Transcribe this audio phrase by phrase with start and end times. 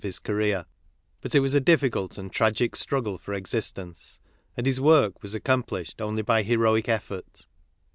[0.03, 0.65] s career;
[1.21, 4.19] but it was a difficult and tragic struggle fof: existence,
[4.57, 7.45] and his work was accom plished only by heroic effort.